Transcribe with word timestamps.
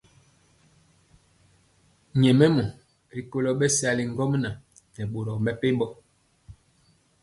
Nyɛmemɔ 2.21 2.63
rikolo 3.15 3.49
bɛsali 3.59 4.03
ŋgomnaŋ 4.11 4.55
nɛ 4.95 5.03
boro 5.11 5.33
mepempɔ. 5.43 5.85